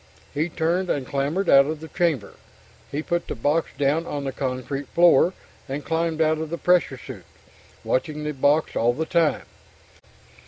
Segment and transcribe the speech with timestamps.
[0.33, 2.33] He turned and clambered out of the chamber.
[2.91, 5.33] He put the box down on the concrete floor,
[5.69, 7.25] and climbed out of the pressure suit,
[7.83, 9.45] watching the box all the time.